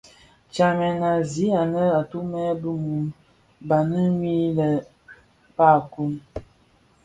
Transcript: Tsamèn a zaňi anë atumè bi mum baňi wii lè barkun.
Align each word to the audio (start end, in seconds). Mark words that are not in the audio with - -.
Tsamèn 0.53 0.97
a 1.09 1.11
zaňi 1.31 1.47
anë 1.61 1.81
atumè 1.99 2.41
bi 2.61 2.69
mum 2.83 3.03
baňi 3.67 4.01
wii 4.19 4.47
lè 4.57 4.69
barkun. 5.57 6.11